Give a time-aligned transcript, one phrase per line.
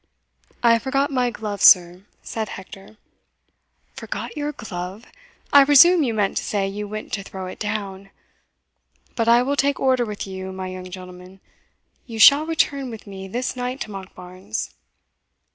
[0.63, 2.97] "I forgot my glove, sir," said Hector.
[3.93, 5.05] "Forgot your glove!
[5.53, 8.09] I presume you meant to say you went to throw it down
[9.15, 11.39] But I will take order with you, my young gentleman
[12.07, 14.73] you shall return with me this night to Monkbarns."